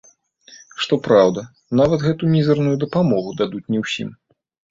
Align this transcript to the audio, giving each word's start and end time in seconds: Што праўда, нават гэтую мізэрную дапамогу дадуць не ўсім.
Што 0.83 0.97
праўда, 1.07 1.43
нават 1.81 1.99
гэтую 2.07 2.31
мізэрную 2.37 2.73
дапамогу 2.85 3.37
дадуць 3.43 3.65
не 3.75 3.79
ўсім. 3.85 4.09